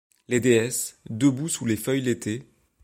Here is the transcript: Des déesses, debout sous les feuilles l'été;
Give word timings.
Des 0.29 0.39
déesses, 0.39 0.97
debout 1.11 1.47
sous 1.47 1.65
les 1.67 1.75
feuilles 1.75 2.01
l'été; 2.01 2.49